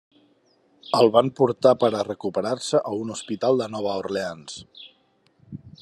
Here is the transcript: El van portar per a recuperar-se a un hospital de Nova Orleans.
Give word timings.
El 0.99 1.09
van 1.17 1.29
portar 1.39 1.73
per 1.83 1.91
a 1.99 2.03
recuperar-se 2.07 2.81
a 2.93 2.97
un 3.05 3.15
hospital 3.17 3.63
de 3.63 3.71
Nova 3.75 3.95
Orleans. 4.05 4.61